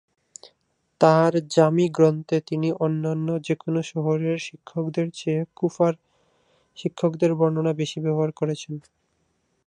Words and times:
তার 1.01 1.31
"জামি" 1.47 1.85
গ্রন্থে 1.89 2.37
তিনি 2.47 2.69
অন্যান্য 2.79 3.27
যেকোন 3.41 3.75
শহরের 3.91 4.37
শিক্ষকদের 4.47 5.07
চেয়ে 5.11 5.41
কুফার 5.57 5.93
শিক্ষকদের 6.77 7.31
বর্ণনা 7.35 7.71
বেশি 7.73 7.97
ব্যবহার 7.99 8.31
করেছেন। 8.31 8.73